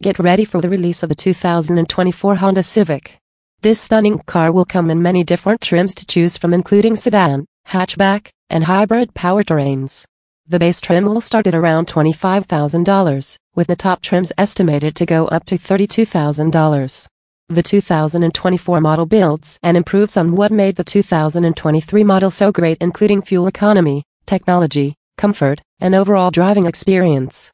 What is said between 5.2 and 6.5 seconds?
different trims to choose